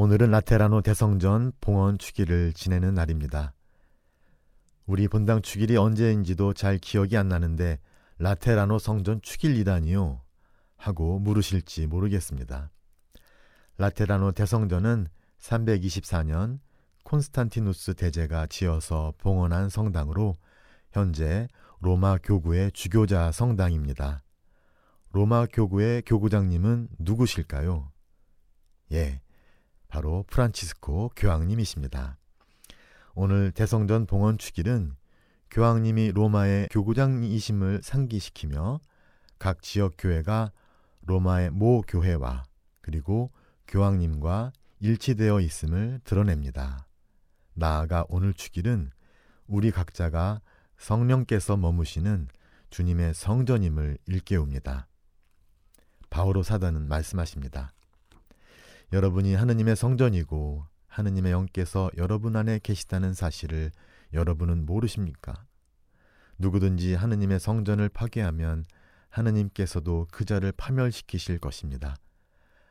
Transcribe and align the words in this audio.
오늘은 0.00 0.30
라테라노 0.30 0.82
대성전 0.82 1.50
봉헌 1.60 1.98
축일을 1.98 2.52
지내는 2.52 2.94
날입니다. 2.94 3.52
우리 4.86 5.08
본당 5.08 5.42
축일이 5.42 5.76
언제인지도 5.76 6.52
잘 6.52 6.78
기억이 6.78 7.16
안 7.16 7.26
나는데 7.28 7.80
라테라노 8.18 8.78
성전 8.78 9.20
축일이다니요? 9.22 10.20
하고 10.76 11.18
물으실지 11.18 11.88
모르겠습니다. 11.88 12.70
라테라노 13.78 14.30
대성전은 14.30 15.08
324년 15.40 16.60
콘스탄티누스 17.02 17.94
대제가 17.94 18.46
지어서 18.46 19.14
봉헌한 19.18 19.68
성당으로 19.68 20.36
현재 20.92 21.48
로마 21.80 22.18
교구의 22.18 22.70
주교자 22.70 23.32
성당입니다. 23.32 24.22
로마 25.10 25.46
교구의 25.46 26.02
교구장님은 26.02 26.88
누구실까요? 27.00 27.90
예, 28.92 29.20
바로 29.88 30.24
프란치스코 30.28 31.12
교황님이십니다. 31.16 32.16
오늘 33.14 33.50
대성전 33.50 34.06
봉헌 34.06 34.38
축일은 34.38 34.94
교황님이 35.50 36.12
로마의 36.12 36.68
교구장이심을 36.70 37.80
상기시키며 37.82 38.80
각 39.38 39.62
지역 39.62 39.94
교회가 39.98 40.52
로마의 41.02 41.50
모 41.50 41.80
교회와 41.82 42.44
그리고 42.80 43.32
교황님과 43.66 44.52
일치되어 44.80 45.40
있음을 45.40 46.00
드러냅니다. 46.04 46.86
나아가 47.54 48.04
오늘 48.08 48.34
축일은 48.34 48.90
우리 49.46 49.70
각자가 49.70 50.40
성령께서 50.76 51.56
머무시는 51.56 52.28
주님의 52.70 53.14
성전임을 53.14 53.98
일깨웁니다. 54.06 54.86
바오로 56.10 56.42
사단은 56.42 56.88
말씀하십니다. 56.88 57.72
여러분이 58.92 59.34
하느님의 59.34 59.76
성전이고 59.76 60.66
하느님의 60.86 61.32
영께서 61.32 61.90
여러분 61.98 62.36
안에 62.36 62.58
계시다는 62.62 63.12
사실을 63.12 63.70
여러분은 64.14 64.64
모르십니까? 64.64 65.44
누구든지 66.38 66.94
하느님의 66.94 67.38
성전을 67.38 67.90
파괴하면 67.90 68.64
하느님께서도 69.10 70.06
그 70.10 70.24
자를 70.24 70.52
파멸시키실 70.52 71.38
것입니다. 71.38 71.96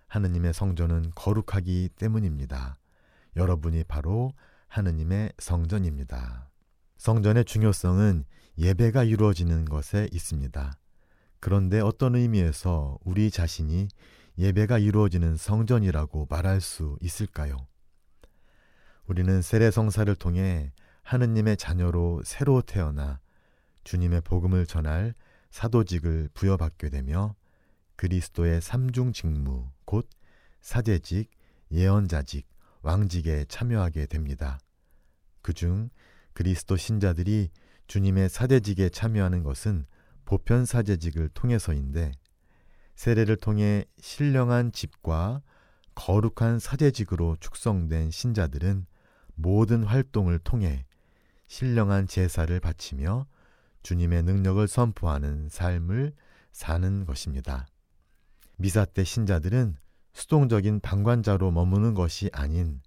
하느님의 0.07 0.53
성전은 0.53 1.11
거룩하기 1.15 1.89
때문입니다. 1.95 2.79
여러분이 3.35 3.83
바로 3.83 4.31
하느님의 4.69 5.33
성전입니다. 5.37 6.49
성전의 6.97 7.45
중요성은 7.45 8.25
예배가 8.57 9.03
이루어지는 9.03 9.65
것에 9.65 10.09
있습니다. 10.11 10.73
그런데 11.39 11.79
어떤 11.79 12.15
의미에서 12.15 12.97
우리 13.03 13.29
자신이 13.29 13.87
예배가 14.37 14.77
이루어지는 14.77 15.35
성전이라고 15.35 16.27
말할 16.29 16.61
수 16.61 16.97
있을까요? 17.01 17.57
우리는 19.07 19.41
세례성사를 19.41 20.13
통해 20.15 20.71
하느님의 21.01 21.57
자녀로 21.57 22.21
새로 22.23 22.61
태어나 22.61 23.19
주님의 23.83 24.21
복음을 24.21 24.65
전할 24.65 25.15
사도직을 25.49 26.29
부여받게 26.33 26.89
되며 26.89 27.35
그리스도의 27.95 28.61
삼중 28.61 29.13
직무, 29.13 29.71
곧 29.85 30.07
사제직, 30.61 31.31
예언자직, 31.71 32.47
왕직에 32.81 33.45
참여하게 33.45 34.05
됩니다. 34.05 34.59
그중 35.41 35.89
그리스도 36.33 36.77
신자들이 36.77 37.49
주님의 37.87 38.29
사제직에 38.29 38.89
참여하는 38.89 39.41
것은 39.43 39.85
보편 40.25 40.65
사제직을 40.65 41.29
통해서인데 41.29 42.11
세례를 42.97 43.37
통해 43.37 43.85
신령한 43.99 44.71
집과 44.71 45.41
거룩한 45.93 46.59
사제직으로 46.59 47.37
축성된 47.39 48.09
신자들은 48.09 48.87
모든 49.35 49.83
활동을 49.83 50.39
통해 50.39 50.83
신령한 51.45 52.07
제사를 52.07 52.59
바치며 52.59 53.27
주님의 53.83 54.23
능력을 54.23 54.67
선포하는 54.67 55.47
삶을 55.47 56.13
사는 56.51 57.05
것입니다. 57.05 57.67
미사 58.57 58.83
때 58.83 59.03
신자들은 59.03 59.77
수동적인 60.13 60.79
방관자로 60.79 61.51
머무는 61.51 61.93
것이 61.93 62.31
아닌 62.33 62.81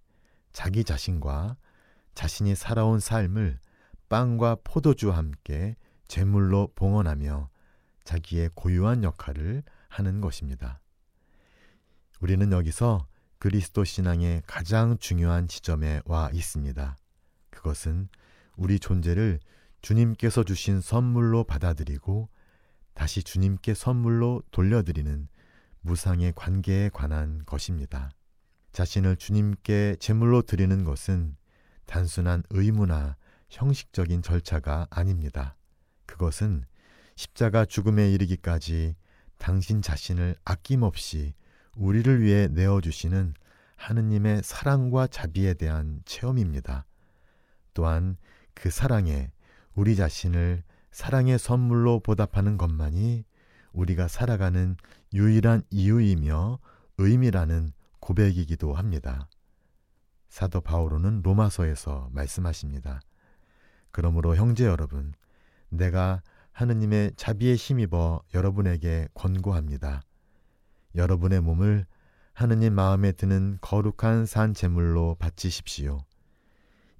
자기 0.52 0.82
자신과 0.82 1.56
자신이 2.16 2.56
살아온 2.56 2.98
삶을 2.98 3.60
빵과 4.08 4.56
포도주와 4.64 5.16
함께 5.16 5.76
제물로 6.08 6.72
봉헌하며 6.74 7.48
자기의 8.02 8.50
고유한 8.54 9.04
역할을 9.04 9.62
하는 9.90 10.22
것입니다. 10.22 10.80
우리는 12.20 12.50
여기서 12.50 13.06
그리스도 13.38 13.84
신앙의 13.84 14.42
가장 14.46 14.96
중요한 14.98 15.48
지점에 15.48 16.00
와 16.06 16.30
있습니다. 16.32 16.96
그것은 17.50 18.08
우리 18.56 18.78
존재를 18.78 19.40
주님께서 19.82 20.44
주신 20.44 20.80
선물로 20.80 21.44
받아들이고 21.44 22.28
다시 22.94 23.22
주님께 23.22 23.74
선물로 23.74 24.42
돌려드리는 24.50 25.28
무상의 25.80 26.32
관계에 26.36 26.90
관한 26.90 27.42
것입니다. 27.46 28.10
자신을 28.72 29.16
주님께 29.16 29.96
제물로 29.98 30.42
드리는 30.42 30.84
것은 30.84 31.36
단순한 31.86 32.42
의무나 32.50 33.16
형식적인 33.48 34.22
절차가 34.22 34.86
아닙니다. 34.90 35.56
그것은 36.06 36.64
십자가 37.16 37.64
죽음에 37.64 38.10
이르기까지 38.12 38.94
당신 39.40 39.80
자신을 39.80 40.36
아낌없이 40.44 41.32
우리를 41.74 42.22
위해 42.22 42.46
내어주시는 42.48 43.34
하느님의 43.74 44.42
사랑과 44.44 45.06
자비에 45.06 45.54
대한 45.54 46.02
체험입니다. 46.04 46.84
또한 47.72 48.18
그 48.52 48.70
사랑에 48.70 49.32
우리 49.74 49.96
자신을 49.96 50.62
사랑의 50.92 51.38
선물로 51.38 52.00
보답하는 52.00 52.58
것만이 52.58 53.24
우리가 53.72 54.08
살아가는 54.08 54.76
유일한 55.14 55.62
이유이며 55.70 56.58
의미라는 56.98 57.72
고백이기도 57.98 58.74
합니다. 58.74 59.26
사도 60.28 60.60
바오로는 60.60 61.22
로마서에서 61.22 62.10
말씀하십니다. 62.12 63.00
그러므로 63.90 64.36
형제 64.36 64.66
여러분, 64.66 65.14
내가 65.70 66.22
하느님의 66.60 67.12
자비에 67.16 67.54
힘입어 67.54 68.20
여러분에게 68.34 69.08
권고합니다. 69.14 70.02
여러분의 70.94 71.40
몸을 71.40 71.86
하느님 72.34 72.74
마음에 72.74 73.12
드는 73.12 73.56
거룩한 73.62 74.26
산 74.26 74.52
제물로 74.52 75.16
바치십시오. 75.18 76.04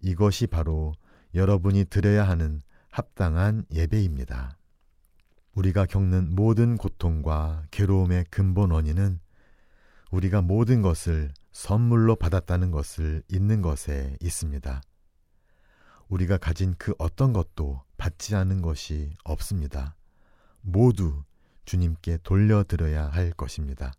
이것이 0.00 0.46
바로 0.46 0.94
여러분이 1.34 1.84
드려야 1.90 2.26
하는 2.26 2.62
합당한 2.90 3.66
예배입니다. 3.70 4.56
우리가 5.52 5.84
겪는 5.84 6.34
모든 6.34 6.78
고통과 6.78 7.62
괴로움의 7.70 8.24
근본 8.30 8.70
원인은 8.70 9.20
우리가 10.10 10.40
모든 10.40 10.80
것을 10.80 11.32
선물로 11.52 12.16
받았다는 12.16 12.70
것을 12.70 13.22
잊는 13.28 13.60
것에 13.60 14.16
있습니다. 14.22 14.80
우리가 16.08 16.38
가진 16.38 16.74
그 16.78 16.94
어떤 16.98 17.34
것도 17.34 17.82
받지 18.00 18.34
않은 18.34 18.62
것이 18.62 19.14
없습니다. 19.24 19.94
모두 20.62 21.22
주님께 21.66 22.20
돌려드려야 22.22 23.06
할 23.08 23.30
것입니다. 23.32 23.92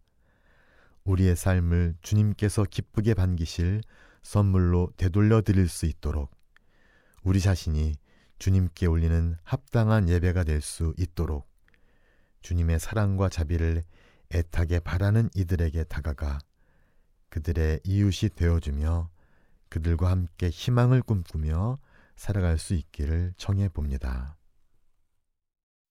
우리의 1.03 1.35
삶을 1.35 1.93
주님께서 2.01 2.63
기쁘게 2.63 3.13
반기실 3.13 3.81
선물로 4.23 4.91
되돌려 4.97 5.43
드릴 5.43 5.69
수 5.69 5.85
있도록 5.85 6.31
우리 7.21 7.39
자신이 7.39 7.93
주님께 8.39 8.87
올리는 8.87 9.35
합당한 9.43 10.09
예배가 10.09 10.45
될 10.45 10.61
수 10.61 10.95
있도록 10.97 11.47
주님의 12.41 12.79
사랑과 12.79 13.29
자비를 13.29 13.83
애타게 14.33 14.79
바라는 14.79 15.29
이들에게 15.35 15.83
다가가 15.83 16.39
그들의 17.29 17.81
이웃이 17.83 18.31
되어주며 18.35 19.11
그들과 19.69 20.09
함께 20.09 20.49
희망을 20.49 21.03
꿈꾸며 21.03 21.77
살아갈 22.21 22.59
수 22.59 22.75
있기를 22.75 23.33
청해 23.35 23.69
봅니다. 23.69 24.37